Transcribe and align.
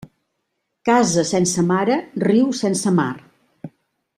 Casa 0.89 1.25
sense 1.31 1.65
mare, 1.73 1.99
riu 2.25 2.51
sense 2.63 2.95
mar. 3.01 3.11